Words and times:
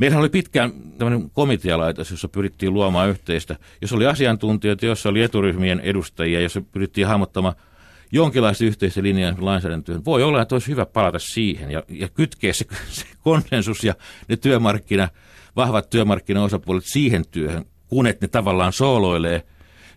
Meillä 0.00 0.18
oli 0.18 0.28
pitkään 0.28 0.72
tämmöinen 0.98 1.30
komitealaitos, 1.30 2.10
jossa 2.10 2.28
pyrittiin 2.28 2.74
luomaan 2.74 3.08
yhteistä, 3.08 3.56
jos 3.80 3.92
oli 3.92 4.06
asiantuntijoita, 4.06 4.86
jossa 4.86 5.08
oli 5.08 5.22
eturyhmien 5.22 5.80
edustajia, 5.80 6.40
jossa 6.40 6.60
pyrittiin 6.60 7.06
hahmottamaan 7.06 7.54
jonkinlaista 8.12 8.64
yhteistä 8.64 9.02
linjaa 9.02 9.34
lainsäädäntöön. 9.38 10.04
Voi 10.04 10.22
olla, 10.22 10.42
että 10.42 10.54
olisi 10.54 10.68
hyvä 10.68 10.86
palata 10.86 11.18
siihen 11.18 11.70
ja, 11.70 11.82
ja 11.88 12.08
kytkeä 12.08 12.52
se, 12.52 12.64
se 12.88 13.06
konsensus 13.22 13.84
ja 13.84 13.94
ne 14.28 14.36
työmarkkina, 14.36 15.08
vahvat 15.56 15.90
työmarkkinaosapuolet 15.90 16.84
siihen 16.86 17.24
työhön, 17.30 17.64
kun 17.88 18.06
et 18.06 18.20
ne 18.20 18.28
tavallaan 18.28 18.72
sooloilee 18.72 19.42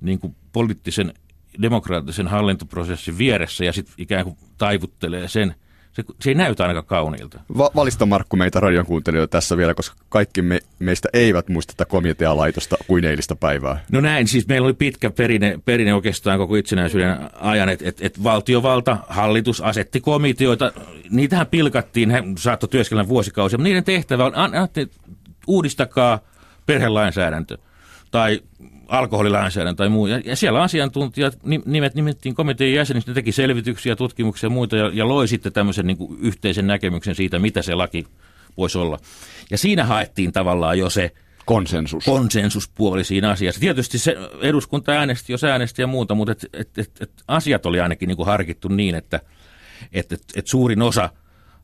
niin 0.00 0.18
kuin 0.18 0.36
poliittisen 0.52 1.14
demokraattisen 1.62 2.28
hallintoprosessin 2.28 3.18
vieressä 3.18 3.64
ja 3.64 3.72
sitten 3.72 3.94
ikään 3.98 4.24
kuin 4.24 4.36
taivuttelee 4.58 5.28
sen. 5.28 5.54
Se, 5.92 6.04
se 6.20 6.30
ei 6.30 6.34
näytä 6.34 6.62
ainakaan 6.62 6.86
kauniilta. 6.86 7.40
Va- 7.58 7.70
valista 7.76 8.06
Markku 8.06 8.36
meitä 8.36 8.60
radion 8.60 8.86
kuuntelijoita 8.86 9.30
tässä 9.30 9.56
vielä, 9.56 9.74
koska 9.74 9.96
kaikki 10.08 10.42
me, 10.42 10.60
meistä 10.78 11.08
eivät 11.12 11.48
muista 11.48 11.72
tätä 11.76 11.90
komitealaitosta 11.90 12.76
kuin 12.86 13.04
eilistä 13.04 13.36
päivää. 13.36 13.84
No 13.92 14.00
näin, 14.00 14.28
siis 14.28 14.48
meillä 14.48 14.66
oli 14.66 14.74
pitkä 14.74 15.10
perinne, 15.10 15.58
perinne 15.64 15.94
oikeastaan 15.94 16.38
koko 16.38 16.56
itsenäisyyden 16.56 17.16
ajan, 17.40 17.68
että 17.68 17.88
et, 17.88 17.98
et 18.00 18.22
valtiovalta, 18.22 18.96
hallitus 19.08 19.60
asetti 19.60 20.00
komiteoita, 20.00 20.72
niitähän 21.10 21.46
pilkattiin, 21.46 22.10
he 22.10 22.22
saattoi 22.38 22.68
työskennellä 22.68 23.08
vuosikausia, 23.08 23.58
mutta 23.58 23.68
niiden 23.68 23.84
tehtävä 23.84 24.24
on, 24.24 24.32
an, 24.34 24.54
an, 24.54 24.68
uudistakaa 25.46 26.18
perhelainsäädäntö 26.66 27.58
tai 28.10 28.40
alkoholilainsäädäntö 28.88 29.76
tai 29.76 29.88
muu. 29.88 30.06
Ja, 30.06 30.20
ja 30.24 30.36
siellä 30.36 30.62
asiantuntijat 30.62 31.38
nimet 31.66 31.94
nimettiin 31.94 32.34
komitean 32.34 32.72
jäsenistä, 32.72 33.10
ne 33.10 33.14
teki 33.14 33.32
selvityksiä, 33.32 33.96
tutkimuksia 33.96 34.46
ja 34.46 34.50
muita 34.50 34.76
ja, 34.76 34.90
ja 34.94 35.08
loi 35.08 35.28
sitten 35.28 35.52
tämmöisen 35.52 35.86
niin 35.86 35.96
kuin 35.96 36.18
yhteisen 36.20 36.66
näkemyksen 36.66 37.14
siitä, 37.14 37.38
mitä 37.38 37.62
se 37.62 37.74
laki 37.74 38.06
voisi 38.56 38.78
olla. 38.78 38.98
Ja 39.50 39.58
siinä 39.58 39.84
haettiin 39.84 40.32
tavallaan 40.32 40.78
jo 40.78 40.90
se 40.90 41.10
konsensus. 41.44 42.04
konsensuspuoli 42.04 43.04
siinä 43.04 43.30
asiassa. 43.30 43.60
Tietysti 43.60 43.98
se 43.98 44.16
eduskunta 44.40 44.92
äänesti, 44.92 45.32
jos 45.32 45.44
äänesti 45.44 45.82
ja 45.82 45.86
muuta, 45.86 46.14
mutta 46.14 46.32
et, 46.32 46.46
et, 46.52 46.78
et, 46.78 46.90
et 47.00 47.12
asiat 47.28 47.66
oli 47.66 47.80
ainakin 47.80 48.06
niin 48.06 48.16
kuin 48.16 48.26
harkittu 48.26 48.68
niin, 48.68 48.94
että 48.94 49.20
et, 49.92 50.12
et, 50.12 50.22
et 50.36 50.46
suurin 50.46 50.82
osa 50.82 51.10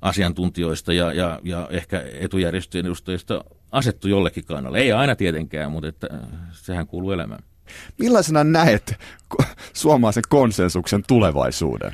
asiantuntijoista 0.00 0.92
ja, 0.92 1.12
ja, 1.12 1.40
ja 1.44 1.68
ehkä 1.70 2.04
etujärjestöjen 2.12 2.86
edustajista 2.86 3.44
asettu 3.72 4.08
jollekin 4.08 4.44
kannalle. 4.44 4.78
Ei 4.78 4.92
aina 4.92 5.16
tietenkään, 5.16 5.72
mutta 5.72 5.88
että, 5.88 6.08
äh, 6.12 6.20
sehän 6.52 6.86
kuuluu 6.86 7.10
elämään. 7.10 7.42
Millaisena 7.98 8.44
näet 8.44 8.94
suomalaisen 9.72 10.22
konsensuksen 10.28 11.02
tulevaisuuden? 11.06 11.92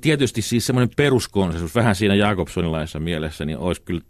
Tietysti 0.00 0.42
siis 0.42 0.66
semmoinen 0.66 0.96
peruskonsensus, 0.96 1.74
vähän 1.74 1.94
siinä 1.94 2.14
Jakobsonilaisessa 2.14 3.00
mielessä, 3.00 3.44
niin 3.44 3.58
olisi 3.58 3.82
kyllä 3.82 4.00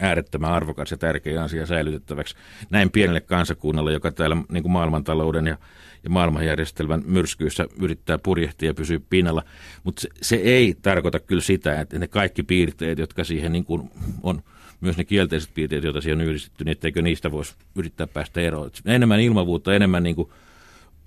äärettömän 0.00 0.52
arvokas 0.52 0.90
ja 0.90 0.96
tärkeä 0.96 1.42
asia 1.42 1.66
säilytettäväksi 1.66 2.34
näin 2.70 2.90
pienelle 2.90 3.20
kansakunnalle, 3.20 3.92
joka 3.92 4.12
täällä 4.12 4.36
niin 4.52 4.62
kuin 4.62 4.72
maailmantalouden 4.72 5.46
ja, 5.46 5.58
ja 6.04 6.10
maailmanjärjestelmän 6.10 7.02
myrskyissä 7.06 7.66
yrittää 7.80 8.18
purjehtia 8.18 8.70
ja 8.70 8.74
pysyä 8.74 9.00
pinnalla. 9.10 9.42
Mutta 9.84 10.00
se, 10.00 10.08
se 10.22 10.36
ei 10.36 10.76
tarkoita 10.82 11.20
kyllä 11.20 11.42
sitä, 11.42 11.80
että 11.80 11.98
ne 11.98 12.08
kaikki 12.08 12.42
piirteet, 12.42 12.98
jotka 12.98 13.24
siihen 13.24 13.52
niin 13.52 13.64
kuin 13.64 13.90
on, 14.22 14.42
myös 14.80 14.96
ne 14.96 15.04
kielteiset 15.04 15.54
piirteet, 15.54 15.84
joita 15.84 16.00
siihen 16.00 16.20
on 16.20 16.26
yhdistetty, 16.26 16.64
niin 16.64 16.72
etteikö 16.72 17.02
niistä 17.02 17.30
voisi 17.30 17.54
yrittää 17.74 18.06
päästä 18.06 18.40
eroon. 18.40 18.70
Enemmän 18.86 19.20
ilmavuutta, 19.20 19.74
enemmän 19.74 20.02
niin 20.02 20.16
kuin 20.16 20.30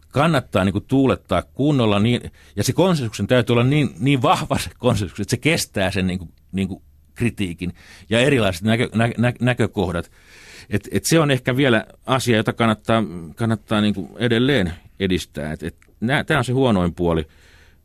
kannattaa 0.10 0.64
niin 0.64 0.74
kuin 0.74 0.86
tuulettaa 0.88 1.42
kunnolla, 1.42 2.00
niin, 2.00 2.32
ja 2.56 2.64
se 2.64 2.74
konsensuksen 2.74 3.28
täytyy 3.28 3.54
olla 3.54 3.64
niin, 3.64 3.90
niin 4.00 4.22
vahva 4.22 4.58
se 4.58 4.70
konsensus, 4.78 5.20
että 5.20 5.32
se 5.32 5.38
kestää 5.38 5.92
sen 5.92 6.08
niin 6.08 6.20
kuin, 6.20 6.32
niin 6.52 6.68
kuin 6.68 6.82
kritiikin 7.16 7.74
ja 8.10 8.20
erilaiset 8.20 8.62
näkö, 8.62 8.90
nä, 8.96 9.10
nä, 9.18 9.34
näkökohdat. 9.40 10.12
Et, 10.70 10.90
et 10.92 11.06
se 11.06 11.20
on 11.20 11.32
ehkä 11.32 11.58
vielä 11.58 11.86
asia, 12.06 12.38
jota 12.38 12.54
kannattaa, 12.54 13.04
kannattaa 13.36 13.82
niin 13.82 13.94
kuin 13.94 14.10
edelleen 14.18 14.74
edistää. 15.00 15.52
Et, 15.54 15.64
et 15.64 15.76
Tämä 16.26 16.38
on 16.38 16.46
se 16.46 16.52
huonoin 16.52 16.94
puoli 16.94 17.26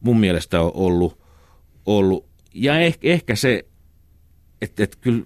mun 0.01 0.21
mielestä 0.21 0.61
on 0.61 0.71
ollut. 0.75 1.19
ollut. 1.87 2.27
Ja 2.55 2.81
ehkä, 2.81 3.09
ehkä 3.09 3.37
se, 3.37 3.65
että 4.63 4.85
et 4.85 4.97
kyllä, 4.97 5.25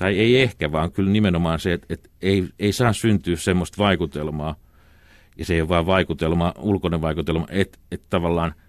tai 0.00 0.18
ei 0.18 0.42
ehkä, 0.42 0.72
vaan 0.72 0.92
kyllä 0.92 1.10
nimenomaan 1.10 1.60
se, 1.60 1.72
että 1.72 1.86
et 1.90 2.10
ei, 2.22 2.48
ei 2.58 2.72
saa 2.72 2.92
syntyä 2.92 3.36
semmoista 3.36 3.78
vaikutelmaa, 3.78 4.54
ja 5.38 5.44
se 5.44 5.54
ei 5.54 5.60
ole 5.60 5.68
vain 5.68 5.86
vaikutelma, 5.86 6.54
ulkoinen 6.58 7.00
vaikutelma, 7.00 7.46
että 7.50 7.78
et 7.90 8.02
tavallaan– 8.10 8.54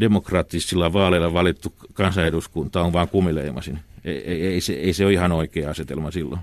demokraattisilla 0.00 0.92
vaaleilla 0.92 1.32
valittu 1.32 1.74
kansaneduskunta 1.92 2.82
on 2.82 2.92
vain 2.92 3.08
kumileimasin. 3.08 3.78
Ei, 4.04 4.18
ei, 4.18 4.46
ei, 4.46 4.60
se, 4.60 4.72
ei 4.72 4.92
se 4.92 5.04
ole 5.04 5.12
ihan 5.12 5.32
oikea 5.32 5.70
asetelma 5.70 6.10
silloin. 6.10 6.38